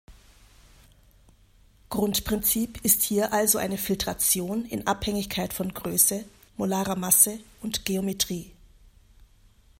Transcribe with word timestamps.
Grundprinzip 1.89 2.83
ist 2.83 3.03
hier 3.03 3.33
also 3.33 3.59
eine 3.59 3.77
Filtration 3.77 4.65
in 4.65 4.87
Abhängigkeit 4.87 5.53
von 5.53 5.75
Größe, 5.75 6.25
molarer 6.57 6.95
Masse 6.95 7.37
und 7.61 7.85
Geometrie. 7.85 8.49